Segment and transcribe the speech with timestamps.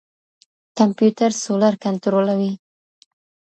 [0.77, 2.51] کمپيوټر سولر کنټرولوي.